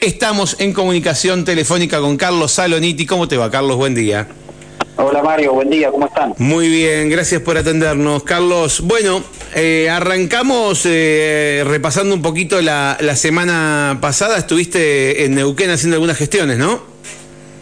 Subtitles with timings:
[0.00, 3.04] Estamos en comunicación telefónica con Carlos Saloniti.
[3.04, 3.76] ¿Cómo te va, Carlos?
[3.76, 4.28] Buen día.
[4.94, 6.34] Hola Mario, buen día, ¿cómo están?
[6.38, 8.22] Muy bien, gracias por atendernos.
[8.22, 9.24] Carlos, bueno,
[9.56, 14.38] eh, arrancamos eh, repasando un poquito la, semana pasada.
[14.38, 16.80] Estuviste en Neuquén haciendo algunas gestiones, ¿no?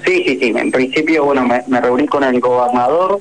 [0.04, 0.52] Sí, sí, sí.
[0.54, 3.18] En principio, bueno, me, reuní con el gobernador,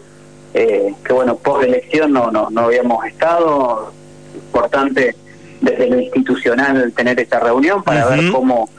[0.53, 3.93] eh, que bueno, post elección no, no, no habíamos estado.
[4.35, 5.15] Importante
[5.61, 8.69] desde lo institucional tener esta reunión para ver cómo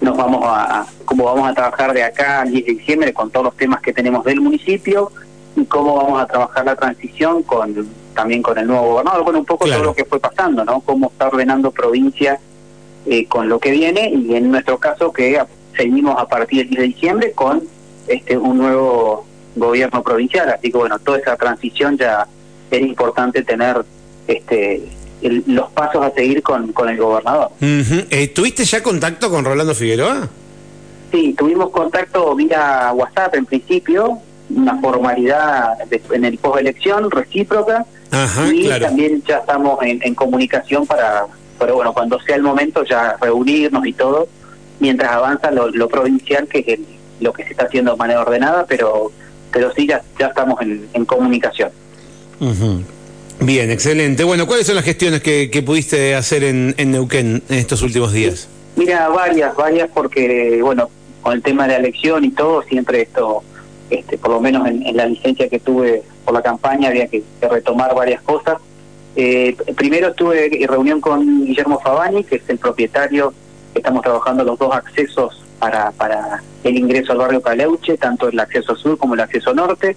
[0.00, 3.46] nos vamos a, cómo vamos a trabajar de acá al 10 de diciembre con todos
[3.46, 5.10] los temas que tenemos del municipio
[5.56, 9.44] y cómo vamos a trabajar la transición con también con el nuevo gobernador, bueno, un
[9.44, 10.80] poco todo lo que fue pasando, ¿no?
[10.80, 12.40] Cómo está ordenando provincia
[13.04, 15.38] eh, con lo que viene y en nuestro caso que
[15.76, 17.62] seguimos a partir del 10 de diciembre con
[18.08, 22.26] este un nuevo gobierno provincial, así que bueno, toda esa transición ya
[22.70, 23.84] era importante tener
[24.26, 24.82] este
[25.22, 27.50] los pasos a seguir con, con el gobernador.
[27.60, 30.28] Eh, ¿Tuviste ya contacto con Rolando Figueroa?
[31.10, 34.18] Sí, tuvimos contacto vía WhatsApp en principio,
[34.50, 35.78] una formalidad
[36.10, 37.86] en el post-elección recíproca,
[38.52, 41.26] y también ya estamos en, comunicación para,
[41.58, 44.28] pero bueno, cuando sea el momento ya reunirnos y todo,
[44.80, 46.80] mientras avanza lo, provincial, que es
[47.20, 49.12] lo que se está haciendo de manera ordenada, pero
[49.52, 51.70] pero sí, ya, ya estamos en, comunicación.
[53.40, 54.24] Bien, excelente.
[54.24, 58.48] Bueno, ¿cuáles son las gestiones que, pudiste hacer en, Neuquén en estos últimos días?
[58.76, 60.90] Mira, varias, varias, porque, bueno,
[61.22, 63.42] con el tema de la elección y todo, siempre esto,
[63.90, 67.94] este, por lo menos en, la licencia que tuve por la campaña, había que, retomar
[67.94, 68.58] varias cosas.
[69.16, 73.32] Eh, primero estuve en reunión con Guillermo Fabani, que es el propietario,
[73.74, 78.76] estamos trabajando los dos accesos para, para el ingreso al barrio Caleuche, tanto el acceso
[78.76, 79.96] sur como el acceso norte.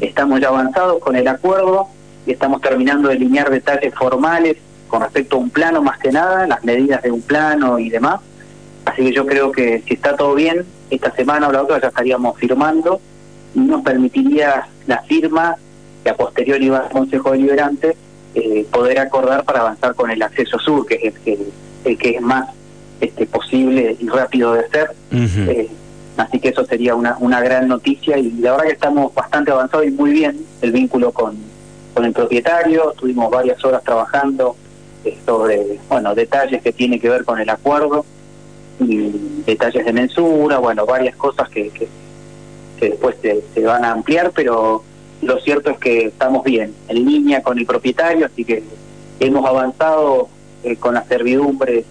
[0.00, 1.88] Estamos ya avanzados con el acuerdo
[2.26, 4.56] y estamos terminando de delinear detalles formales
[4.88, 8.20] con respecto a un plano más que nada, las medidas de un plano y demás.
[8.84, 11.88] Así que yo creo que si está todo bien, esta semana o la otra ya
[11.88, 13.00] estaríamos firmando
[13.54, 15.56] y nos permitiría la firma
[16.02, 17.96] que a posteriori va al Consejo Deliberante
[18.34, 21.14] eh, poder acordar para avanzar con el acceso sur, que es
[21.84, 22.48] el que, es más
[23.00, 24.90] este, posible y rápido de hacer.
[25.12, 25.68] Eh,
[26.16, 29.86] así que eso sería una, una gran noticia y la verdad que estamos bastante avanzados
[29.86, 31.36] y muy bien el vínculo con,
[31.94, 34.56] con el propietario, estuvimos varias horas trabajando
[35.04, 38.04] eh, sobre bueno detalles que tienen que ver con el acuerdo
[38.80, 39.12] y
[39.46, 41.88] detalles de mensura, bueno, varias cosas que, que,
[42.80, 44.82] después se, van a ampliar, pero
[45.20, 48.62] lo cierto es que estamos bien, en línea con el propietario, así que
[49.20, 50.28] hemos avanzado
[50.62, 51.84] eh, con las servidumbres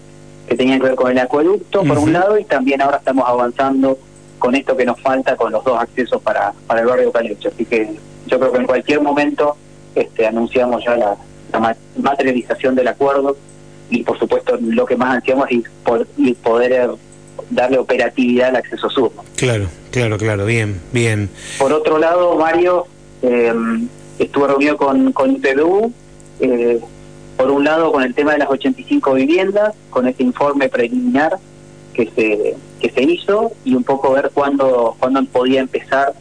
[0.48, 3.98] que tenían que ver con el acueducto, por un lado, y también ahora estamos avanzando
[4.40, 7.50] con esto que nos falta con los dos accesos para, para el barrio Calecho.
[7.50, 7.94] Así que
[8.26, 9.56] yo creo que en cualquier momento
[9.94, 11.16] este, anunciamos ya la,
[11.96, 13.36] materialización del acuerdo
[13.90, 16.90] y por supuesto lo que más ansiamos es poder
[17.50, 19.10] darle operatividad al acceso sur.
[19.36, 21.28] Claro, claro, claro, bien, bien.
[21.58, 22.86] Por otro lado, Mario,
[23.22, 23.52] eh,
[24.18, 25.92] estuve reunido con, con IPBU,
[26.40, 26.80] eh,
[27.36, 31.38] por un lado con el tema de las 85 viviendas, con ese informe preliminar
[31.94, 36.14] que se, que se hizo y un poco ver cuándo, cuándo podía empezar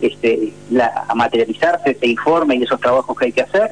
[0.00, 3.70] este, la, a materializarse ese informe y esos trabajos que hay que hacer.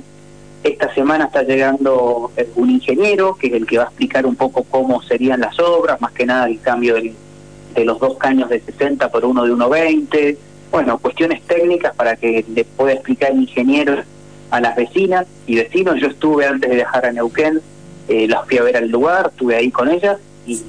[0.62, 4.36] Esta semana está llegando eh, un ingeniero, que es el que va a explicar un
[4.36, 8.60] poco cómo serían las obras, más que nada el cambio de los dos caños de
[8.60, 10.36] 60 por uno de 1,20.
[10.70, 14.02] Bueno, cuestiones técnicas para que le pueda explicar el ingeniero
[14.50, 16.00] a las vecinas y vecinos.
[16.00, 17.60] Yo estuve antes de viajar a Neuquén,
[18.08, 20.60] eh, las fui a ver al lugar, estuve ahí con ellas y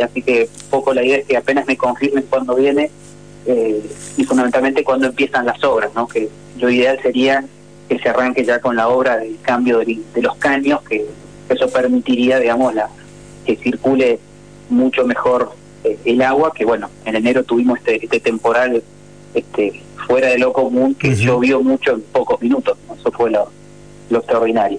[0.00, 2.90] así que un poco la idea es que apenas me confirmen cuando viene,
[3.46, 3.82] eh,
[4.16, 6.06] y fundamentalmente cuando empiezan las obras, ¿no?
[6.06, 7.44] que lo ideal sería
[7.88, 11.04] que se arranque ya con la obra del cambio de, los caños, que
[11.48, 12.88] eso permitiría, digamos, la,
[13.44, 14.18] que circule
[14.70, 15.52] mucho mejor
[15.84, 18.82] eh, el agua, que bueno, en enero tuvimos este, este temporal
[19.34, 23.50] este, fuera de lo común, que llovió mucho en pocos minutos, eso fue lo,
[24.10, 24.78] lo extraordinario.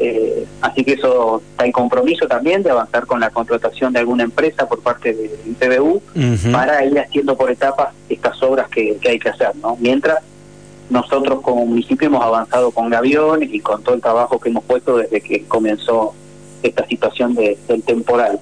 [0.00, 4.22] Eh, así que eso está en compromiso también de avanzar con la contratación de alguna
[4.22, 6.00] empresa por parte del PBU
[6.52, 9.76] para ir haciendo por etapas estas obras que, hay que hacer, ¿no?
[9.80, 10.18] Mientras
[10.88, 14.96] nosotros como municipio hemos avanzado con Gaviones y con todo el trabajo que hemos puesto
[14.96, 16.14] desde que comenzó
[16.62, 18.38] esta situación de, del temporal.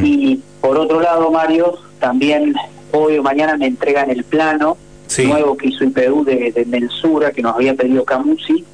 [0.00, 2.54] Y por otro lado, Mario, también
[2.92, 4.76] hoy o mañana me entregan el plano
[5.18, 8.64] nuevo que hizo IPU de, de mensura que nos había pedido Camusi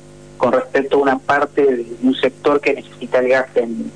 [0.40, 3.92] con respecto a una parte de un sector que necesita el gas en,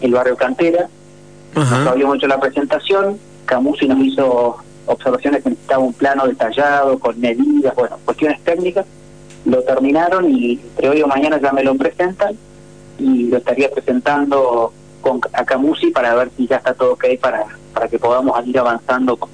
[0.00, 0.88] el barrio Cantera.
[1.56, 4.56] Nos habíamos hecho la presentación, Camusi nos hizo
[4.86, 8.86] observaciones que necesitaba un plano detallado, con medidas, bueno, cuestiones técnicas.
[9.44, 12.36] Lo terminaron y entre hoy o mañana ya me lo presentan
[13.00, 17.88] y lo estaría presentando con Acamusi para ver si ya está todo ok para, para
[17.88, 19.28] que podamos ir avanzando con,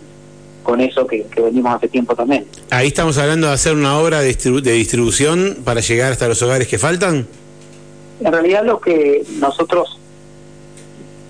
[0.68, 2.44] con eso que, venimos hace tiempo también.
[2.68, 6.78] Ahí estamos hablando de hacer una obra de, distribución para llegar hasta los hogares que
[6.78, 7.26] faltan.
[8.20, 9.98] En realidad lo que nosotros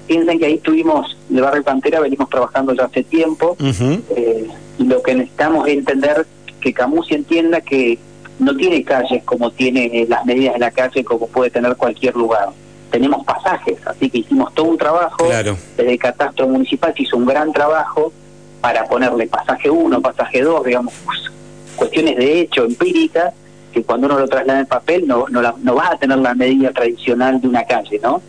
[0.09, 4.49] piensan que ahí tuvimos, el barrio Pantera venimos trabajando ya hace tiempo eh,
[4.79, 6.27] lo que necesitamos es entender
[6.61, 7.97] que Camusi entienda que
[8.41, 12.49] no tiene calles como tiene las medidas de la calle como puede tener cualquier lugar.
[12.91, 15.27] Tenemos pasajes, así que hicimos todo un trabajo.
[15.27, 15.57] Claro.
[15.77, 18.13] Desde el catastro municipal se hizo un gran trabajo
[18.61, 20.93] para ponerle pasaje 1, pasaje 2, digamos,
[21.77, 23.33] cuestiones de hecho empíricas,
[23.73, 26.73] que cuando uno lo traslada en papel no, no, no vas a tener la medida
[26.73, 28.23] tradicional de una calle, ¿no?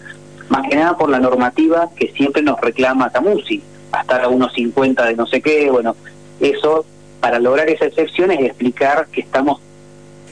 [0.50, 3.62] Más que nada por la normativa que siempre nos reclama Camusi,
[3.92, 5.96] hasta a unos 50 de no sé qué, bueno,
[6.40, 6.86] eso,
[7.20, 9.60] para lograr esa excepción es explicar que estamos,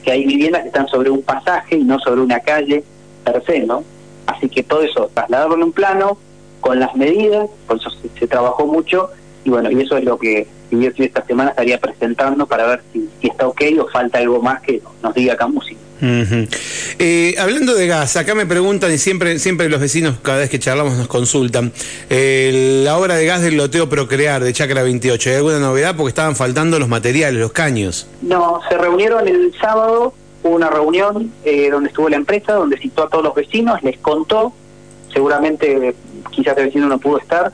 [0.04, 2.84] que hay viviendas que están sobre un pasaje y no sobre una calle
[3.24, 3.84] per se, ¿no?
[4.28, 6.18] Así que todo eso, trasladarlo en un plano,
[6.62, 7.90] con las medidas, por eso
[8.20, 9.10] se trabajó mucho,
[9.48, 13.08] y bueno, y eso es lo que yo esta semana estaría presentando para ver si,
[13.22, 15.78] está ok o falta algo más que nos diga Camusi.
[17.00, 20.60] Eh, hablando de gas, acá me preguntan y siempre, siempre los vecinos cada vez que
[20.60, 21.72] charlamos nos consultan,
[22.10, 25.96] eh, la obra de gas del loteo Procrear de Chacra 28, ¿hay alguna novedad?
[25.96, 28.06] Porque estaban faltando los materiales, los caños.
[28.22, 30.14] No, se reunieron el sábado,
[30.44, 33.98] hubo una reunión eh, donde estuvo la empresa, donde citó a todos los vecinos, les
[34.00, 34.52] contó,
[35.14, 35.96] seguramente
[36.32, 37.54] quizás el vecino no pudo estar,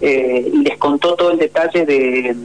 [0.00, 2.36] eh, y les contó todo el detalle de,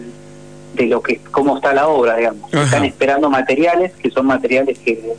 [0.74, 2.54] de lo que cómo está la obra, digamos.
[2.54, 5.14] Están esperando materiales, que son materiales que,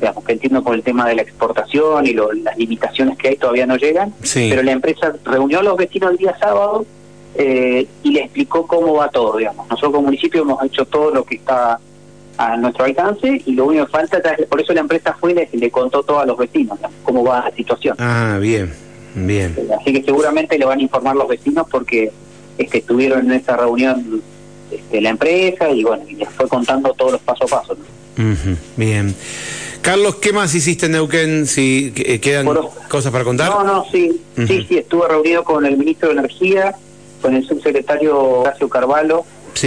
[0.00, 3.66] digamos, que entiendo por el tema de la exportación y las limitaciones que hay todavía
[3.66, 6.86] no llegan, pero la empresa reunió a los vecinos el día sábado
[7.34, 9.68] eh, y le explicó cómo va todo, digamos.
[9.68, 11.78] Nosotros como municipio hemos hecho todo lo que está
[12.38, 15.70] a nuestro alcance y lo único que falta, por eso la empresa fue y le,
[15.70, 17.96] contó todo a los vecinos cómo va la situación.
[17.98, 18.72] Ah, bien.
[19.14, 19.56] Bien.
[19.78, 22.10] Así que seguramente le van a informar los vecinos porque
[22.70, 24.22] que estuvieron en esa reunión
[24.70, 27.76] este, la empresa y bueno, y les fue contando todos los pasos a paso.
[28.76, 29.14] bien.
[29.80, 31.46] Carlos, ¿qué más hiciste en Neuquén?
[31.46, 32.48] Si eh, quedan
[32.88, 33.50] cosas para contar.
[33.50, 36.76] No, no, sí, sí, sí, estuve reunido con el ministro de Energía,
[37.20, 39.24] con el subsecretario Horacio Carvalho,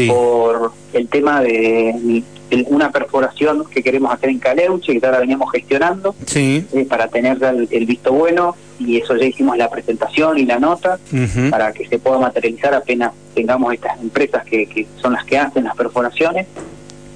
[0.08, 2.24] por el tema de
[2.68, 6.66] una perforación que queremos hacer en Caleuche, que ya la veníamos gestionando, sí.
[6.74, 11.00] Eh, para tener el, visto bueno, y eso ya hicimos la presentación y la nota,
[11.50, 15.64] para que se pueda materializar apenas tengamos estas empresas que, que son las que hacen
[15.64, 16.48] las perforaciones.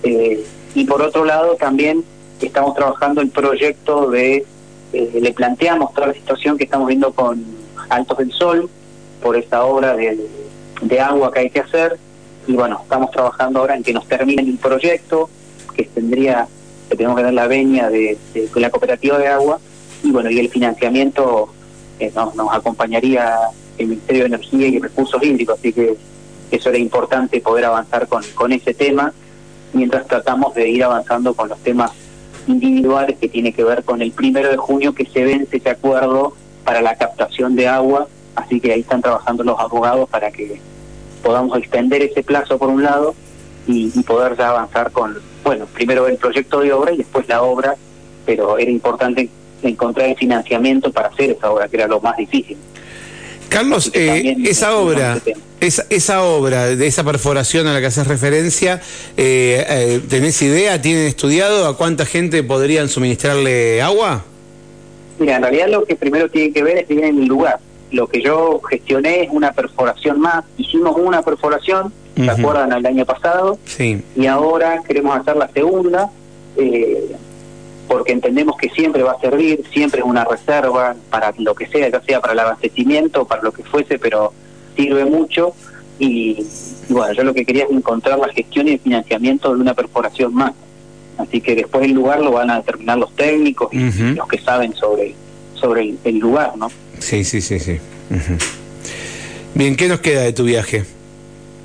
[0.04, 0.46] Eh,
[0.76, 2.04] y por otro lado también
[2.42, 4.46] estamos trabajando el proyecto de,
[4.94, 7.44] eh, le planteamos toda la situación que estamos viendo con
[7.90, 8.70] Altos del Sol,
[9.22, 10.18] por esta obra de,
[10.82, 11.98] de agua que hay que hacer,
[12.50, 15.30] y bueno, estamos trabajando ahora en que nos termine el proyecto,
[15.76, 16.48] que tendría,
[16.90, 18.18] que tenemos que dar la veña de,
[18.56, 19.60] la cooperativa de agua,
[20.04, 21.50] y bueno, y el financiamiento
[22.00, 23.36] eh, nos, acompañaría
[23.78, 25.98] el Ministerio de Energía y Recursos Hídricos, así que
[26.52, 29.14] eso era importante poder avanzar con, con ese tema,
[29.74, 31.92] mientras tratamos de ir avanzando con los temas
[32.48, 36.34] individuales que tiene que ver con el primero de junio que se vence ese acuerdo
[36.64, 40.60] para la captación de agua, así que ahí están trabajando los abogados para que
[41.24, 43.14] podamos extender ese plazo por un lado
[43.68, 47.76] y, poder ya avanzar con, bueno, primero el proyecto de obra y después la obra,
[48.26, 49.30] pero era importante
[49.64, 52.58] encontrar el financiamiento para hacer esa obra, que era lo más difícil.
[53.50, 55.20] Carlos, eh, esa obra,
[55.60, 58.80] esa, esa obra de esa perforación a la que haces referencia,
[59.18, 64.24] eh, eh, ¿tenés idea, tienen estudiado a cuánta gente podrían suministrarle agua?
[65.18, 67.60] Mira, en realidad lo que primero tiene que ver es bien en el lugar
[67.92, 70.46] lo que yo gestioné es una perforación más.
[70.58, 72.72] Hicimos una perforación, ¿se acuerdan?
[72.72, 73.58] El año pasado.
[73.66, 74.02] Sí.
[74.16, 76.10] Y ahora queremos hacer la segunda,
[76.58, 77.16] eh,
[77.90, 81.90] porque entendemos que siempre va a servir, siempre es una reserva para lo que sea,
[81.90, 84.32] ya sea para el abastecimiento, para lo que fuese, pero
[84.78, 85.54] sirve mucho.
[85.98, 86.46] Y,
[86.88, 90.36] bueno, yo lo que quería es encontrar la gestión y el financiamiento de una perforación
[90.36, 90.54] más.
[91.18, 93.80] Así que después el lugar lo van a determinar los técnicos y
[94.14, 95.16] los que saben sobre,
[95.56, 96.70] sobre el lugar, ¿no?
[97.00, 97.80] Sí, sí, sí, sí.
[99.56, 100.86] Bien, ¿qué nos queda de tu viaje?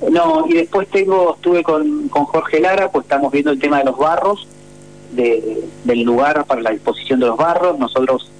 [0.09, 3.85] No, y después tengo, estuve con, con Jorge Lara, pues estamos viendo el tema de
[3.85, 4.47] los barros,
[5.15, 7.77] de, del lugar para la disposición de los barros.
[7.79, 8.31] Nosotros,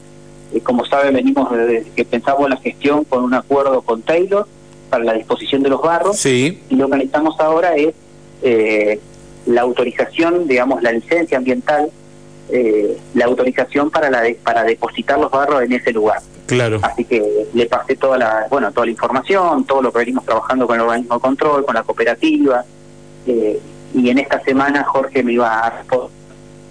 [0.53, 4.47] eh, como saben, venimos desde que pensamos la gestión con un acuerdo con Taylor
[4.89, 6.17] para la disposición de los barros.
[6.17, 6.61] Sí.
[6.69, 7.93] Y lo que necesitamos ahora es
[8.41, 8.99] eh,
[9.45, 11.89] la autorización, digamos, la licencia ambiental,
[12.49, 16.19] eh, la autorización para, la para depositar los barros en ese lugar.
[16.45, 16.79] Claro.
[16.83, 20.67] Así que le pasé toda la, bueno, toda la información, todo lo que venimos trabajando
[20.67, 22.63] con el organismo de control, con la cooperativa.
[23.25, 23.59] Eh,
[23.95, 26.24] y en esta semana Jorge me iba a responder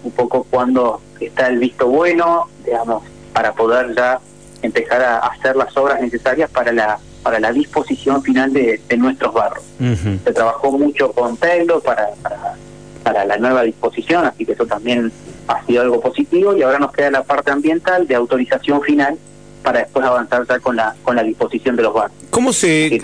[0.05, 4.21] un poco cuando está el visto bueno, digamos, para poder ya
[4.63, 9.65] empezar a hacer las obras necesarias para la para la disposición final de, nuestros barros.
[9.79, 12.55] Se trabajó mucho con Taylor para, para,
[13.03, 15.11] para la nueva disposición, así que eso también
[15.49, 19.17] ha sido algo positivo y ahora nos queda la parte ambiental de autorización final
[19.63, 22.21] para después avanzar ya con la con la disposición de los barrios.
[22.31, 23.01] ¿Cómo se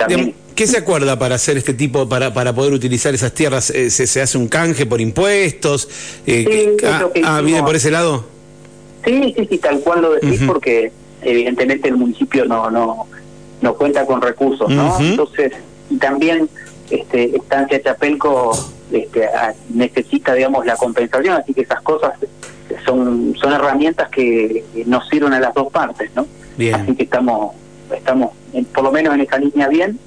[0.61, 3.71] qué se acuerda para hacer este tipo para para poder utilizar esas tierras?
[3.71, 5.89] Eh, ¿Se, se hace un canje por impuestos?
[6.27, 8.27] Eh, ah, ah viene por ese lado.
[9.03, 13.07] Sí, sí, sí, tal cual lo decís porque evidentemente el municipio no no
[13.63, 15.01] no cuenta con recursos, ¿no?
[15.01, 15.55] Entonces,
[15.89, 16.47] y también
[16.91, 18.53] este Estancia Chapelco
[18.93, 19.31] este,
[19.73, 22.13] necesita, digamos, la compensación, así que esas cosas
[22.85, 26.27] son son herramientas que nos sirven a las dos partes, ¿no?
[26.75, 27.55] Así que estamos
[27.97, 28.33] estamos
[28.75, 29.99] por lo menos en esa línea bien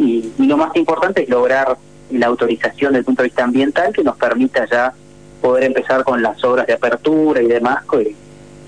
[0.00, 1.76] y, lo más importante es lograr
[2.10, 4.92] la autorización desde el punto de vista ambiental que nos permita ya
[5.40, 8.14] poder empezar con las obras de apertura y demás, que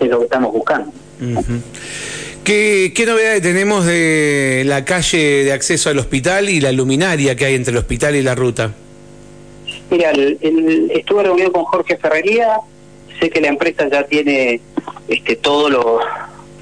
[0.00, 0.92] es lo que estamos buscando.
[2.44, 7.46] ¿Qué, ¿Qué, novedades tenemos de la calle de acceso al hospital y la luminaria que
[7.46, 8.72] hay entre el hospital y la ruta?
[9.90, 12.58] Mira, el, estuve reunido con Jorge Ferrería,
[13.20, 14.60] sé que la empresa ya tiene
[15.08, 16.00] este, todo lo,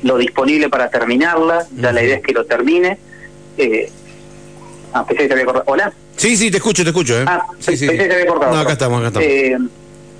[0.02, 2.98] lo disponible para terminarla, ya la idea es que lo termine.
[3.56, 3.90] Eh,
[4.92, 5.64] ah, pensé que te había cortado.
[5.68, 5.92] ¿Hola?
[6.16, 7.20] Sí, sí, te escucho, te escucho.
[7.20, 7.25] ¿eh?
[7.26, 7.87] Ah, sí, sí.
[7.87, 8.54] pensé que te había cortado.
[8.54, 9.28] No, acá estamos, acá estamos.
[9.28, 9.59] Eh,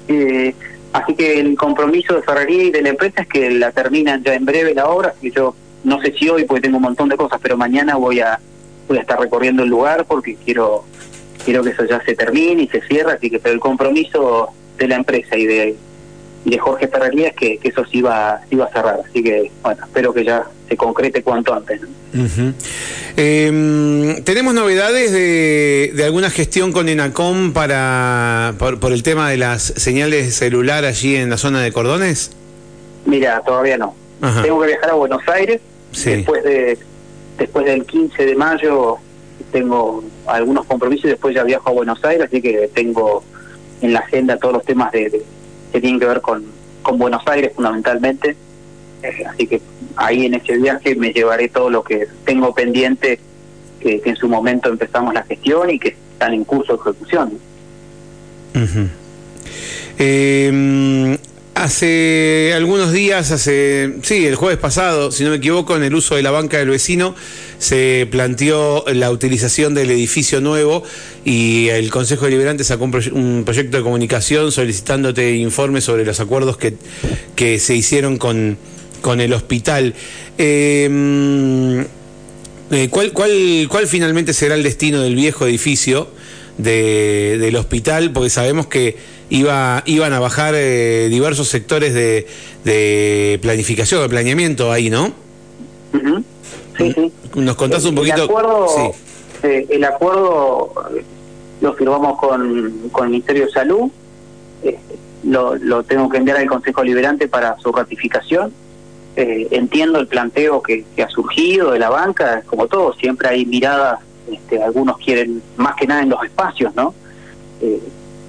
[0.09, 0.55] eh,
[0.93, 4.35] así que el compromiso de Ferrería y de la empresa es que la terminan ya
[4.35, 7.17] en breve la obra, y yo no sé si hoy porque tengo un montón de
[7.17, 8.39] cosas, pero mañana voy a
[8.89, 10.85] voy a estar recorriendo el lugar porque quiero
[11.45, 14.89] quiero que eso ya se termine y se cierre, así que pero el compromiso de
[14.89, 15.77] la empresa y de,
[16.45, 20.13] de Jorge Ferrería es que, eso se iba, iba a cerrar, así que bueno, espero
[20.15, 21.81] que ya se concrete cuanto antes.
[23.17, 29.63] Em, ¿Tenemos novedades de, de, alguna gestión con ENACOM para, por, el tema de las
[29.63, 32.33] señales celular allí en la zona de Cordones?
[33.05, 33.95] Mira, todavía no.
[34.43, 35.61] Tengo que viajar a Buenos Aires
[35.93, 36.79] después de
[37.39, 38.99] después del 15 de mayo
[39.51, 43.23] tengo algunos compromisos y después ya viajo a Buenos Aires, así que tengo
[43.81, 45.23] en la agenda todos los temas de,
[45.73, 46.45] que tienen que ver con,
[46.83, 48.37] con Buenos Aires fundamentalmente.
[49.03, 49.61] Eh, así que
[49.97, 53.19] ahí en ese viaje me llevaré todo lo que tengo pendiente,
[53.81, 57.39] que, en su momento empezamos la gestión y que están en curso de ejecución.
[61.61, 66.15] Hace algunos días, hace, sí, el jueves pasado, si no me equivoco, en el uso
[66.15, 67.15] de la banca del vecino
[67.59, 70.83] se planteó la utilización del edificio nuevo
[71.23, 76.77] y el Consejo Deliberante sacó un, proyecto de comunicación solicitándote informes sobre los acuerdos que,
[77.37, 78.57] que se hicieron con,
[79.03, 79.93] con el hospital.
[80.39, 81.81] Em,
[82.71, 86.09] eh, ¿cuál, cuál, ¿Cuál finalmente será el destino del viejo edificio
[86.63, 88.13] de, del hospital?
[88.13, 88.97] Porque sabemos que
[89.31, 92.27] iba, iban a bajar eh, diversos sectores de,
[92.65, 95.13] de, planificación, de planeamiento ahí, ¿no?
[96.77, 97.13] Sí, sí.
[97.35, 98.17] ¿Nos contás un poquito?
[98.17, 98.67] El acuerdo,
[99.43, 101.05] eh, el acuerdo eh,
[101.61, 103.91] lo firmamos con, con el Ministerio de Salud,
[105.25, 108.53] lo, lo tengo que enviar al Consejo Liberante para su ratificación.
[109.17, 114.01] entiendo el planteo que, que, ha surgido de la banca, como todo, siempre hay miradas,
[114.33, 116.95] este, algunos quieren más que nada en los espacios, ¿no?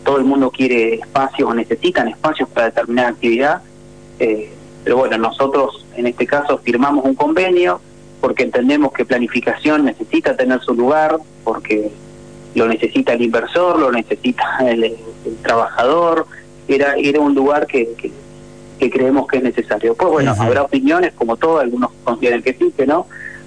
[0.04, 3.62] todo el mundo quiere espacios o necesitan espacios para determinada actividad,
[4.20, 4.52] eh,
[4.84, 7.80] pero bueno, nosotros en este caso firmamos un convenio
[8.20, 11.92] porque entendemos que planificación necesita tener su lugar, porque
[12.54, 14.96] lo necesita el inversor, lo necesita el,
[15.42, 16.26] trabajador,
[16.68, 19.96] era, era un lugar que, que, creemos que es necesario.
[19.96, 23.06] Pues bueno, habrá opiniones como todo, algunos consideran que sí, que no,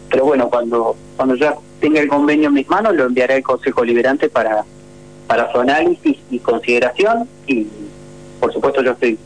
[0.09, 3.85] pero bueno, cuando, cuando ya tenga el convenio en mis manos lo enviaré al Consejo
[3.85, 4.65] Liberante para
[5.27, 7.29] para su análisis y consideración.
[7.47, 7.67] Y
[8.41, 9.19] por supuesto yo estoy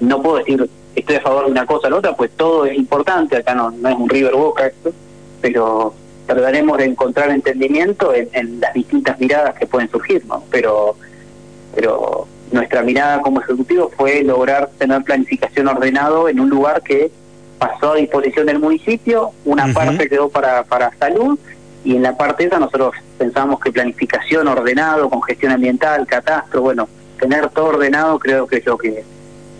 [0.00, 2.76] no puedo decir estoy a favor de una cosa o la otra pues todo es
[2.76, 4.92] importante acá no, no es un river boca esto
[5.40, 5.94] pero
[6.26, 10.96] trataremos de encontrar entendimiento en, las distintas miradas que pueden surgir no pero
[11.74, 17.10] pero nuestra mirada como ejecutivo fue lograr tener planificación ordenado en un lugar que
[17.58, 21.38] pasó a disposición del municipio una parte quedó para para salud
[21.84, 26.88] y en la parte esa nosotros pensamos que planificación ordenado, con gestión ambiental, catastro, bueno,
[27.18, 29.04] tener todo ordenado creo que es lo que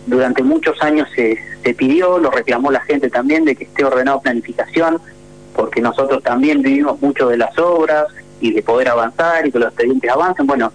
[0.05, 4.21] durante muchos años se, se pidió, lo reclamó la gente también de que esté ordenado
[4.21, 4.99] planificación,
[5.55, 8.07] porque nosotros también vivimos mucho de las obras
[8.39, 10.71] y de poder avanzar y que los expedientes avancen, bueno,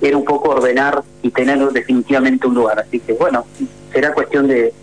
[0.00, 3.46] era un poco ordenar y tener definitivamente un lugar, así que bueno,
[3.92, 4.74] será cuestión de,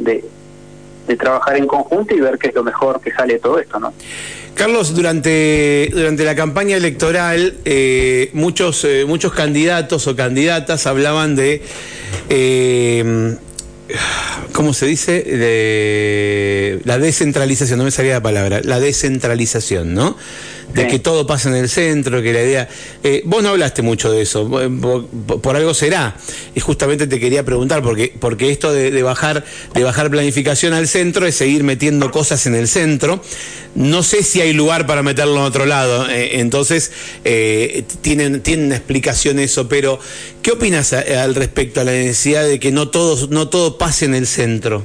[0.00, 0.24] de,
[1.06, 3.78] de trabajar en conjunto y ver qué es lo mejor que sale de todo esto,
[3.78, 3.92] ¿no?
[4.54, 11.62] Carlos, durante, durante la campaña electoral, eh, muchos, eh, muchos candidatos o candidatas hablaban de
[12.28, 13.36] eh,
[14.52, 15.22] ¿cómo se dice?
[15.22, 20.16] De la descentralización, no me salía la palabra, la descentralización, ¿no?
[20.74, 22.68] De que todo pasa en el centro, que la idea...
[23.02, 26.16] Eh, vos no hablaste mucho de eso, por, algo será.
[26.54, 31.26] Y justamente te quería preguntar, porque, porque esto de, bajar, de bajar planificación al centro
[31.26, 33.20] es seguir metiendo cosas en el centro.
[33.74, 36.92] No sé si hay lugar para meterlo en otro lado, eh, entonces
[37.24, 39.98] eh, tienen, tienen una explicación eso, pero
[40.42, 44.14] ¿qué opinas al respecto a la necesidad de que no todo, no todo pase en
[44.14, 44.82] el centro?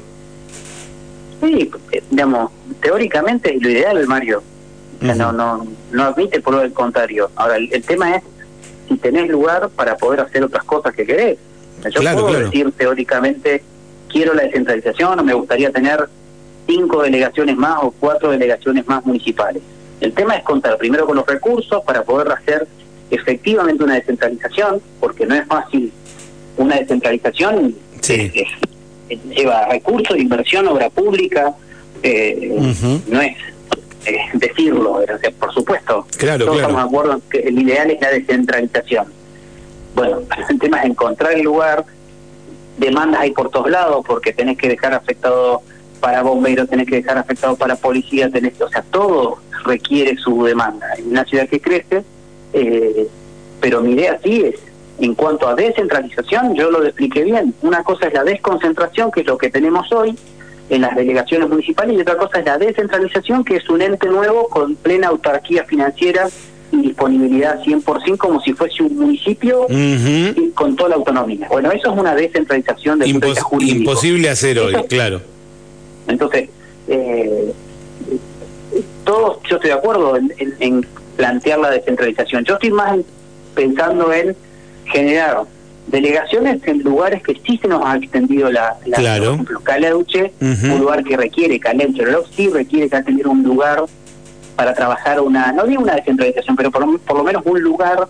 [1.42, 1.70] Sí,
[2.12, 2.52] digamos,
[2.82, 4.44] teóricamente es lo ideal, Mario
[5.02, 7.30] no, no, no admite por lo contrario.
[7.36, 8.24] Ahora, el, tema es
[8.88, 11.38] si tenés lugar para poder hacer otras cosas que querés.
[11.92, 13.64] Yo puedo decir teóricamente,
[14.10, 16.08] quiero la descentralización o me gustaría tener
[16.68, 19.62] cinco delegaciones más o cuatro delegaciones más municipales.
[20.02, 22.68] El tema es contar primero con los recursos para poder hacer
[23.12, 25.92] efectivamente una descentralización, porque no es fácil
[26.58, 27.76] una descentralización,
[29.10, 31.54] lleva recursos, inversión, obra pública,
[32.04, 33.36] eh, no es
[34.06, 35.02] eh, decirlo,
[35.40, 36.06] por supuesto.
[36.18, 39.08] Claro, Todos estamos de acuerdo que el ideal es la descentralización.
[39.96, 41.86] Bueno, el tema es encontrar el lugar,
[42.78, 45.62] demandas hay por todos lados, porque tenés que dejar afectado
[46.00, 50.88] para bomberos, tenés que dejar afectado para policía, tenés, o sea, todo requiere su demanda.
[50.98, 52.04] En una ciudad que crece,
[52.54, 53.08] eh,
[53.60, 54.56] pero mi idea sí es,
[55.00, 57.54] en cuanto a descentralización, yo lo expliqué bien.
[57.62, 60.18] Una cosa es la desconcentración, que es lo que tenemos hoy,
[60.70, 64.48] en las delegaciones municipales y otra cosa es la descentralización, que es un ente nuevo
[64.50, 66.28] con plena autarquía financiera
[66.72, 71.48] y disponibilidad 100% como si fuese un municipio y con toda la autonomía.
[71.50, 75.22] Bueno, eso es una descentralización de Imposible hacer hoy, claro.
[76.08, 76.50] Entonces,
[76.88, 77.54] eh,
[79.04, 82.44] todos, yo estoy de acuerdo en, en plantear la descentralización.
[82.44, 82.98] Yo estoy más
[83.54, 84.36] pensando en
[84.86, 85.44] generar
[85.88, 89.24] delegaciones en lugares que sí se nos ha extendido la, la claro.
[89.24, 92.04] por ejemplo, Caleuche, un lugar que requiere, Caleuche,
[92.36, 93.84] sí requiere tener un lugar
[94.56, 98.08] para trabajar una, no digo una descentralización, pero por, por, lo menos un lugar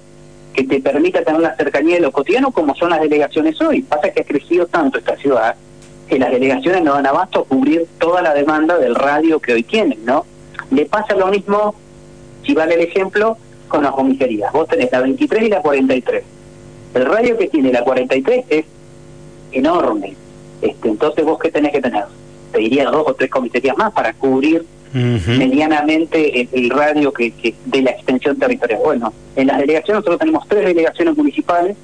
[0.53, 3.81] que te permita tener la cercanía de lo cotidiano como son las delegaciones hoy.
[3.81, 5.55] Pasa que ha crecido tanto esta ciudad
[6.07, 9.63] que las delegaciones no dan abasto a cubrir toda la demanda del radio que hoy
[9.63, 10.25] tienen, ¿no?
[10.71, 11.75] Le pasa lo mismo,
[12.45, 14.53] si vale el ejemplo, con las comisarías.
[14.53, 16.34] Vos tenés la 23 y la 43
[16.95, 18.65] el radio que tiene la 43 es
[19.51, 20.15] enorme.
[20.61, 22.05] Este, entonces vos qué tenés que tener?
[22.51, 27.33] Te diría dos o tres comisarías más para cubrir medianamente el, radio que,
[27.65, 28.79] de la extensión territorial.
[28.81, 31.75] Bueno, en las delegaciones nosotros tenemos tres delegaciones municipales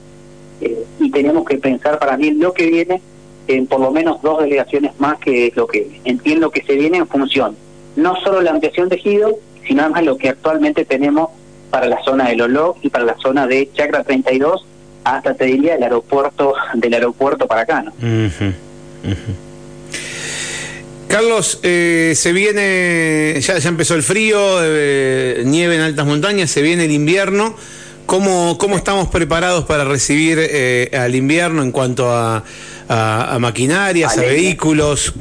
[0.62, 3.02] eh, y tenemos que pensar para mí lo que viene
[3.50, 7.00] en por lo menos dos delegaciones más que es lo que entiendo que se viene
[7.00, 7.58] en función
[7.95, 11.30] no solo la ampliación de Gido, sino además lo que actualmente tenemos
[11.69, 14.65] para la zona de Lolo y para la zona de Chacra 32
[15.04, 17.94] hasta te diría el aeropuerto del aeropuerto para acá, ¿no?
[21.08, 26.62] Carlos, eh, se viene, ya, ya empezó el frío, eh, nieve en altas montañas, se
[26.62, 27.54] viene el invierno.
[28.06, 32.44] ¿Cómo, cómo estamos preparados para recibir eh, al invierno en cuanto a,
[32.88, 35.14] a, maquinarias, a vehículos?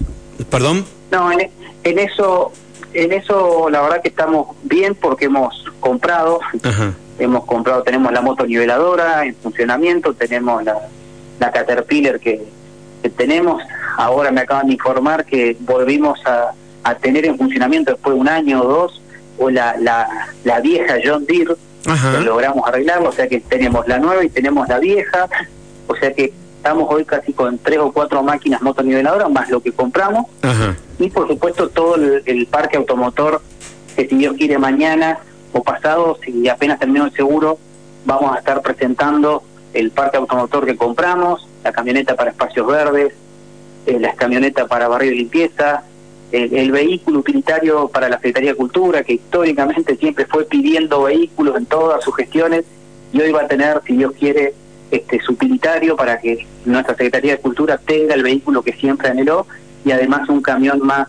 [0.49, 0.85] ¿Perdón?
[1.11, 1.51] No, en,
[1.85, 2.53] en, eso,
[2.95, 6.41] en eso la verdad que estamos bien porque hemos comprado.
[6.63, 10.77] Ajá hemos comprado, tenemos la moto niveladora en funcionamiento, tenemos la,
[11.39, 12.43] la Caterpillar que,
[13.17, 13.63] tenemos,
[13.97, 16.53] ahora me acaban de informar que volvimos a,
[16.85, 19.03] a, tener en funcionamiento después de un año o dos,
[19.39, 23.99] o la, la, la vieja John Deere, que logramos arreglarlo, o sea que tenemos la
[23.99, 25.29] nueva y tenemos la vieja,
[25.87, 29.73] o sea que estamos hoy casi con tres o cuatro máquinas motoniveladoras, más lo que
[29.73, 30.27] compramos,
[30.99, 33.41] y por supuesto todo el, el parque automotor
[33.97, 35.21] que si Dios quiere mañana
[35.53, 37.59] o pasado, si apenas terminó el seguro,
[38.05, 43.13] vamos a estar presentando el parque automotor que compramos, la camioneta para espacios verdes,
[43.87, 45.83] eh, las camionetas para barrio y limpieza,
[46.33, 51.67] el, vehículo utilitario para la Secretaría de Cultura, que históricamente siempre fue pidiendo vehículos en
[51.67, 52.65] todas sus gestiones,
[53.13, 54.55] y hoy va a tener, si Dios quiere,
[54.91, 59.47] este su utilitario para que nuestra Secretaría de Cultura tenga el vehículo que siempre anheló
[59.85, 61.09] y además un camión más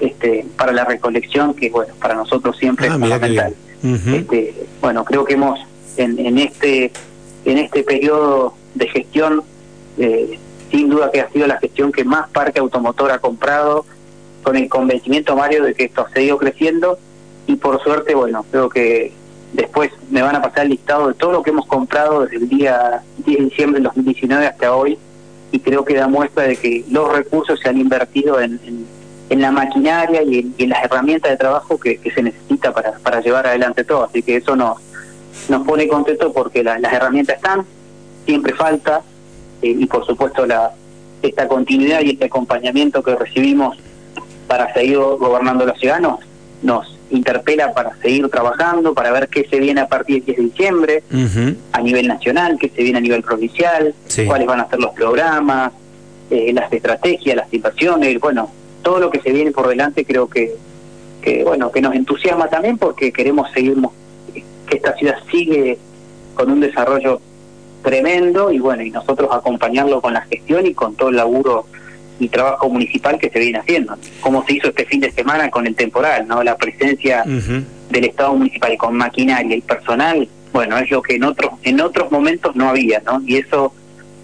[0.00, 2.92] este para la recolección que bueno para nosotros siempre es
[3.82, 5.58] este, bueno, creo que hemos
[5.96, 6.92] en, en este
[7.44, 9.42] en este periodo de gestión,
[9.98, 10.38] eh,
[10.70, 13.84] sin duda que ha sido la gestión que más parque automotor ha comprado,
[14.42, 16.98] con el convencimiento, Mario, de que esto ha seguido creciendo.
[17.46, 19.12] Y por suerte, bueno, creo que
[19.52, 22.48] después me van a pasar el listado de todo lo que hemos comprado desde el
[22.48, 24.98] día 10 de diciembre del 2019 hasta hoy.
[25.52, 28.79] Y creo que da muestra de que los recursos se han invertido en
[29.38, 33.84] la maquinaria y en, las herramientas de trabajo que, se necesita para, para llevar adelante
[33.84, 34.04] todo.
[34.04, 34.78] Así que eso nos,
[35.48, 37.64] nos pone contento porque las herramientas están,
[38.26, 39.02] siempre falta,
[39.62, 40.72] eh, y por supuesto la,
[41.22, 43.78] esta continuidad y este acompañamiento que recibimos
[44.46, 46.20] para seguir gobernando los ciudadanos
[46.62, 50.42] nos interpela para seguir trabajando, para ver qué se viene a partir del 10 de
[50.44, 51.02] diciembre
[51.72, 53.94] a nivel nacional, qué se viene a nivel provincial,
[54.26, 55.72] cuáles van a ser los programas,
[56.30, 58.50] eh, las estrategias, las inversiones, bueno,
[58.82, 60.54] todo lo que se viene por delante creo que,
[61.22, 63.76] que bueno, que nos entusiasma también porque queremos seguir
[64.34, 65.78] que esta ciudad sigue
[66.34, 67.20] con un desarrollo
[67.82, 71.66] tremendo y bueno, y nosotros acompañarlo con la gestión y con todo el laburo
[72.18, 75.66] y trabajo municipal que se viene haciendo, como se hizo este fin de semana con
[75.66, 76.42] el temporal, ¿no?
[76.42, 81.52] La presencia del Estado municipal con maquinaria y personal, bueno, es lo que en otros
[81.62, 83.22] en otros momentos no había, ¿no?
[83.26, 83.72] Y eso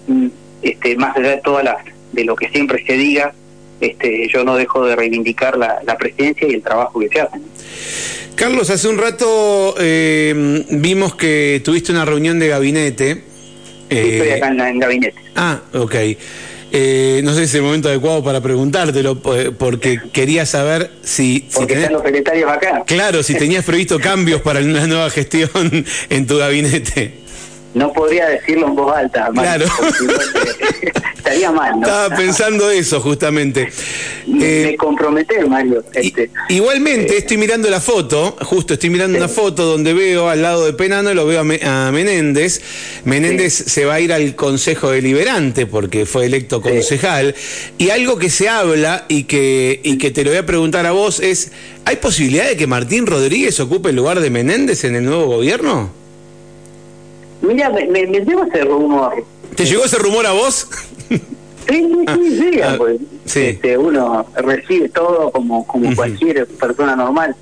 [0.08, 0.26] mm,
[0.62, 1.76] este más allá de todas las
[2.12, 3.32] de lo que siempre se diga,
[3.80, 7.38] este yo no dejo de reivindicar la, la presencia y el trabajo que se hace.
[8.34, 13.24] Carlos, hace un rato eh, vimos que tuviste una reunión de gabinete.
[13.88, 15.14] Sí, estoy acá en, en gabinete.
[15.34, 15.94] Ah, ok.
[16.72, 21.48] Eh, no sé si es el momento adecuado para preguntártelo, porque quería saber si...
[21.54, 22.82] Porque si están los secretarios acá.
[22.86, 25.50] Claro, si tenías previsto cambios para una nueva gestión
[26.10, 27.25] en tu gabinete.
[27.76, 29.66] No podría decirlo en voz alta, Claro.
[31.14, 31.86] estaría mal, ¿no?
[31.86, 33.68] Estaba pensando eso, justamente.
[34.26, 35.84] Me eh, comprometer, Mario.
[35.92, 40.40] Este, igualmente, eh, estoy mirando la foto, justo estoy mirando una foto donde veo al
[40.40, 42.62] lado de Penano, lo veo a, Menéndez.
[43.04, 47.34] Menéndez se va a ir al Consejo Deliberante porque fue electo concejal.
[47.76, 50.92] Y algo que se habla y que, y que te lo voy a preguntar a
[50.92, 51.52] vos es,
[51.84, 56.05] ¿hay posibilidad de que Martín Rodríguez ocupe el lugar de Menéndez en el nuevo gobierno?
[57.40, 59.25] Mira, me, me, llegó ese rumor.
[59.55, 60.68] ¿Te llegó ese rumor a vos?
[61.09, 63.01] Sí, sí, sí, ah, ah, pues.
[63.25, 67.35] Este, uno recibe todo como, como cualquier persona normal.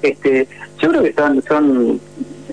[0.00, 0.46] Este,
[0.80, 2.00] yo creo que son, son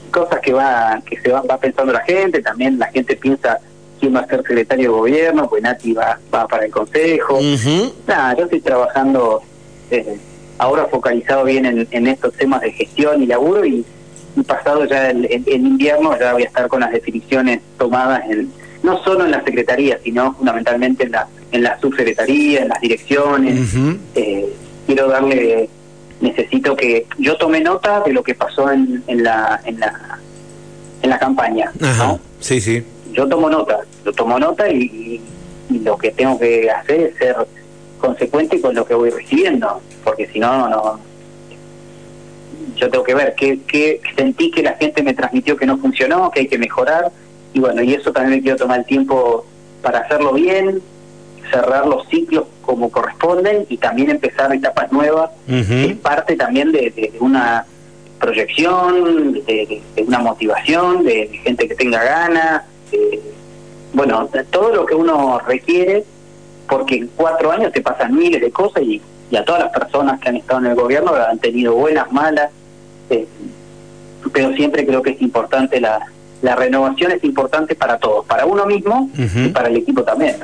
[0.10, 3.60] cosas que va que se va, va pensando la gente, también la gente piensa
[4.00, 7.40] quién va a ser secretario de gobierno, pues Nati va, va para el consejo.
[8.08, 9.42] Nada, yo estoy trabajando
[9.92, 10.18] eh,
[10.58, 13.86] ahora focalizado bien en, en estos temas de gestión y laburo y
[14.44, 18.52] pasado ya el, invierno ya voy a estar con las definiciones tomadas en,
[18.84, 23.76] no solo en la secretaría, sino fundamentalmente en la, en la subsecretaría, en las direcciones.
[24.16, 24.54] Eh,
[24.86, 25.70] quiero darle,
[26.22, 30.20] necesito que yo tome nota de lo que pasó en, en la en la
[31.02, 31.72] en la campaña.
[32.40, 32.84] Sí, sí.
[33.14, 35.22] Yo tomo nota, yo tomo nota y,
[35.84, 37.36] lo que tengo que hacer es ser
[38.00, 41.00] consecuente con lo que voy recibiendo, porque si no, no
[42.76, 46.42] yo tengo que ver qué, sentí que la gente me transmitió que no funcionó, que
[46.42, 47.12] hay que mejorar,
[47.54, 49.46] y bueno, y eso también me quiero tomar el tiempo
[49.82, 50.82] para hacerlo bien,
[51.52, 57.66] cerrar los ciclos como corresponden y también empezar etapas nuevas, es parte también de, una
[58.20, 62.64] proyección, de, una motivación, de, gente que tenga ganas,
[63.94, 66.04] bueno, todo lo que uno requiere,
[66.68, 69.02] porque en cuatro años te pasan miles de cosas y,
[69.32, 72.52] y a todas las personas que han estado en el gobierno han tenido buenas, malas,
[73.10, 73.28] este,
[74.34, 76.00] pero siempre creo que es importante la,
[76.42, 80.38] la renovación es importante para todos, para uno mismo y para el equipo también.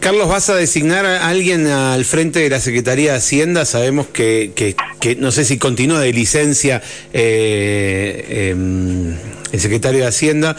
[0.00, 3.66] Carlos, ¿vas a designar a alguien al frente de la Secretaría de Hacienda?
[3.66, 6.80] Sabemos que, que, que no sé si continúa de licencia
[7.12, 9.14] eh, em,
[9.52, 10.56] el secretario de Hacienda.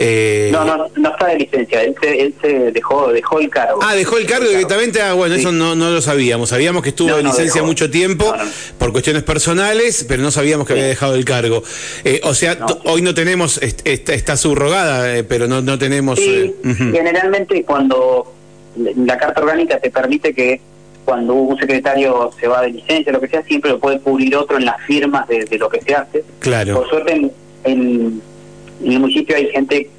[0.00, 3.80] Eh, no, no, no está de licencia, él se, dejó, dejó el cargo.
[3.82, 6.50] Ah, dejó el cargo directamente, ah, bueno, eso no, no lo sabíamos.
[6.50, 8.32] Sabíamos que estuvo de licencia mucho tiempo
[8.78, 11.64] por cuestiones personales, pero no sabíamos que había dejado el cargo.
[12.04, 16.20] Eh, o sea, hoy no tenemos, está, está subrogada, eh, pero no, no tenemos...
[16.20, 18.32] Sí, generalmente cuando
[18.76, 20.60] la Carta Orgánica te permite que
[21.04, 24.58] cuando un secretario se va de licencia, lo que sea, siempre lo puede cubrir otro
[24.58, 26.22] en las firmas de, lo que se hace.
[26.38, 26.74] Claro.
[26.74, 27.32] Por suerte, en
[27.64, 28.22] en
[28.84, 29.90] el municipio hay gente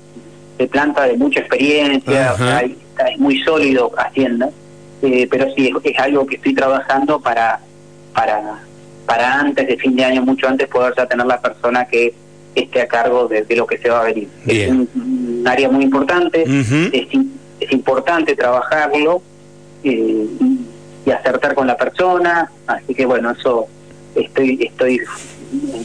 [0.58, 2.36] de planta de mucha experiencia,
[3.08, 4.50] es muy sólido Hacienda,
[5.02, 7.60] eh, pero sí es, algo que estoy trabajando para,
[8.14, 8.60] para,
[9.06, 12.14] para antes de fin de año, mucho antes, poder ya tener la persona que
[12.56, 14.28] esté a cargo de, lo que se va a venir.
[14.46, 17.08] Es un, área muy importante, es,
[17.62, 19.22] es, importante trabajarlo
[19.84, 20.28] eh,
[21.06, 23.68] y acertar con la persona, así que bueno, eso
[24.16, 25.02] estoy estoy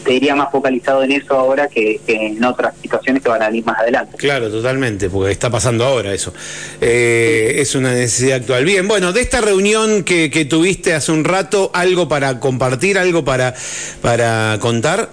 [0.05, 3.65] te diría más focalizado en eso ahora que, en otras situaciones que van a venir
[3.65, 4.17] más adelante.
[4.17, 6.33] Claro, totalmente, porque está pasando ahora eso.
[6.81, 8.65] Eh, es una necesidad actual.
[8.65, 13.55] Bien, bueno, de esta reunión que, tuviste hace un rato, ¿algo para compartir, algo para,
[14.03, 15.11] para contar?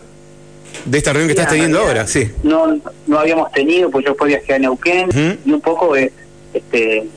[0.85, 2.31] De esta reunión que estás teniendo ahora, sí.
[2.43, 6.11] No, no habíamos tenido, pues yo fui viajar a Neuquén y un poco es,
[6.53, 7.07] este,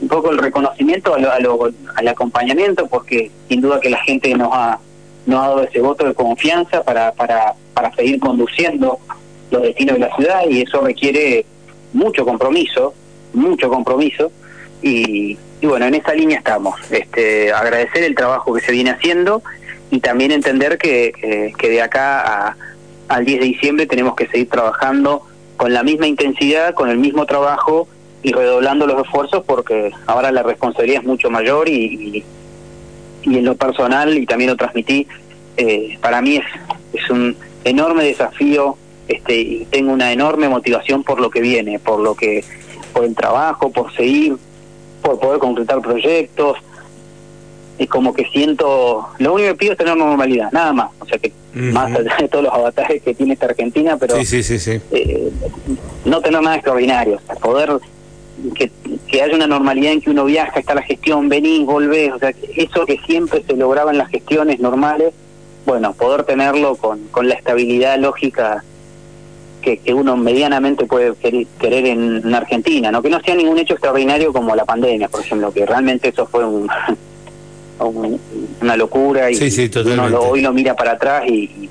[0.00, 4.78] un poco el reconocimiento al acompañamiento, porque sin duda que la gente nos ha
[5.26, 8.98] nos ha dado ese voto de confianza para, para, para seguir conduciendo
[9.50, 11.44] los destinos de la ciudad y eso requiere
[11.92, 12.94] mucho compromiso,
[13.32, 14.30] mucho compromiso.
[14.82, 16.74] y, bueno, en esa línea estamos.
[16.90, 19.42] Este, agradecer el trabajo que se viene haciendo
[19.90, 22.56] y también entender que, que de acá a,
[23.08, 25.22] al 10 de diciembre tenemos que seguir trabajando
[25.56, 27.88] con la misma intensidad, con el mismo trabajo
[28.22, 31.72] y redoblando los esfuerzos porque ahora la responsabilidad es mucho mayor y,
[32.18, 32.24] y,
[33.24, 35.06] en lo personal, y también lo transmití,
[35.56, 36.44] eh, para mí es,
[36.92, 38.76] es un enorme desafío
[39.08, 42.44] este, y tengo una enorme motivación por lo que viene, por lo que,
[42.92, 44.36] por el trabajo, por seguir,
[45.02, 46.58] por poder concretar proyectos,
[47.78, 51.18] y como que siento, lo único que pido es tener normalidad, nada más, o sea
[51.18, 54.80] que más allá de todos los avatares que tiene esta Argentina, pero sí, sí, sí,
[54.90, 55.30] eh,
[56.04, 57.78] no tener nada extraordinario, o sea, poder
[58.54, 58.70] que,
[59.06, 62.32] que, haya una normalidad en que uno viaja, está la gestión, venís, volvés, o sea,
[62.56, 65.12] eso que siempre se lograba en las gestiones normales,
[65.66, 68.62] bueno, poder tenerlo con, con la estabilidad lógica
[69.62, 74.32] que, que uno medianamente puede querer, en, Argentina, no que no sea ningún hecho extraordinario
[74.32, 76.68] como la pandemia, por ejemplo, que realmente eso fue un
[78.60, 81.70] una locura y uno hoy lo mira para atrás y, y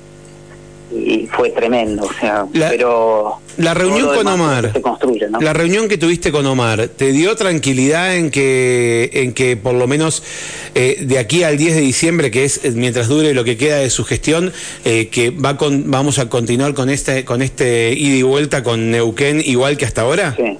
[1.34, 6.30] fue tremendo, o sea, pero la reunión con Omar, se construye, la reunión que tuviste
[6.30, 10.22] con Omar, ¿te dio tranquilidad en que, en que por lo menos
[10.74, 13.90] eh, de aquí al 10 de diciembre, que es mientras dure lo que queda de
[13.90, 14.52] su gestión,
[14.84, 18.90] eh, que va con, vamos a continuar con este, con este ida y vuelta con
[18.90, 20.34] Neuquén igual que hasta ahora?
[20.36, 20.58] Sí,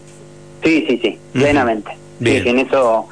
[0.64, 1.90] sí, sí, sí plenamente.
[2.20, 3.06] en eso,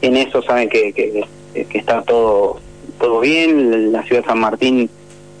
[0.00, 2.60] en eso saben que, que eh, que está todo
[2.98, 3.92] todo bien.
[3.92, 4.90] La ciudad de San Martín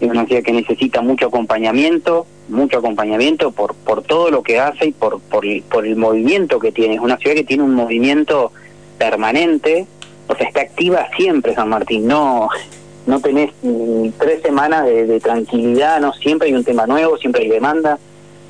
[0.06, 4.86] es una ciudad que necesita mucho acompañamiento, mucho acompañamiento por por todo lo que hace
[4.86, 6.94] y por por, el movimiento que tiene.
[6.94, 8.52] Es una ciudad que tiene un movimiento
[8.98, 9.86] permanente,
[10.28, 12.06] o sea, está activa siempre San Martín.
[12.06, 12.48] No
[13.06, 13.50] no tenés
[14.18, 17.98] tres semanas de, tranquilidad, no siempre hay un tema nuevo, siempre hay demanda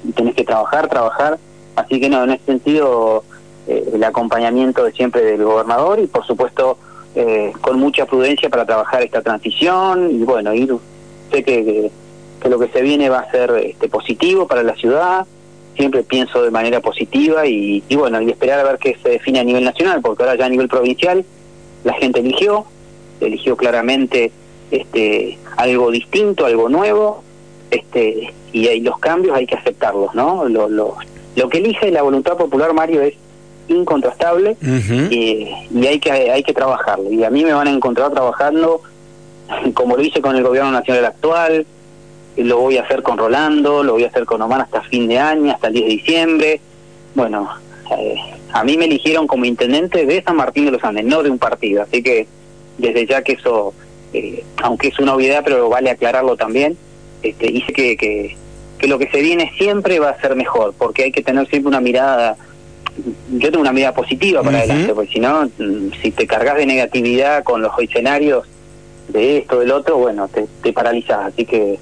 [0.05, 1.39] y tenés que trabajar, trabajar.
[1.77, 3.25] Así que no, en ese sentido
[3.67, 6.77] eh, el acompañamiento de siempre del gobernador y por supuesto
[7.15, 10.75] eh, con mucha prudencia para trabajar esta transición y bueno, ir,
[11.33, 11.91] sé que,
[12.41, 15.27] que, lo que se viene va a ser este, positivo para la ciudad,
[15.77, 19.41] siempre pienso de manera positiva y, y bueno, y esperar a ver qué se define
[19.41, 21.25] a nivel nacional, porque ahora ya a nivel provincial
[21.85, 22.65] la gente eligió,
[23.21, 24.31] eligió claramente
[24.71, 27.23] este algo distinto, algo nuevo,
[27.71, 30.49] este y, y los cambios hay que aceptarlos, ¿no?
[30.49, 30.97] Lo, lo,
[31.37, 33.15] lo que elige la voluntad popular, Mario, es
[33.69, 34.57] incontrastable
[35.11, 35.49] y,
[35.87, 37.11] hay que hay que trabajarlo.
[37.11, 38.83] Y a mí me van a encontrar trabajando
[39.75, 41.67] como lo hice con el gobierno nacional actual,
[42.37, 45.19] lo voy a hacer con Rolando, lo voy a hacer con Omar hasta fin de
[45.19, 46.61] año, hasta el 10 de diciembre.
[47.15, 47.49] Bueno,
[47.99, 48.17] eh,
[48.53, 51.39] a mí me eligieron como intendente de San Martín de los Andes, no de un
[51.39, 51.83] partido.
[51.83, 52.27] Así que
[52.79, 53.75] desde ya que eso,
[54.13, 56.77] eh, aunque es una obviedad, pero vale aclararlo también,
[57.23, 58.37] este, hice que, que,
[58.79, 61.69] que lo que se viene siempre va a ser mejor, porque hay que tener siempre
[61.69, 62.37] una mirada
[63.31, 66.67] yo tengo una mirada positiva para adelante, porque si no, mm, si te cargas de
[66.67, 68.47] negatividad con los escenarios
[69.13, 71.33] de esto, del otro, bueno, te, te paralizas.
[71.33, 71.79] Así que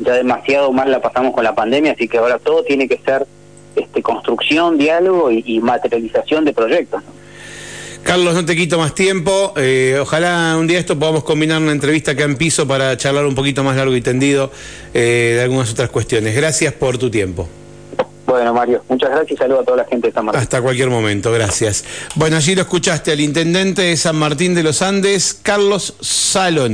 [0.00, 3.26] ya demasiado mal la pasamos con la pandemia, así que ahora todo tiene que ser
[3.76, 7.02] este, construcción, diálogo y, materialización de proyectos.
[8.02, 9.54] Carlos, no te quito más tiempo.
[9.56, 13.34] Eh, ojalá un día esto podamos combinar una entrevista acá en piso para charlar un
[13.34, 14.50] poquito más largo y tendido
[14.92, 16.36] eh, de algunas otras cuestiones.
[16.36, 17.48] Gracias por tu tiempo.
[18.26, 20.42] Bueno, Mario, muchas gracias y saludo a toda la gente de San Martín.
[20.42, 21.84] Hasta cualquier momento, gracias.
[22.14, 26.72] Bueno, allí lo escuchaste al intendente de San Martín de los Andes, Carlos Saloni.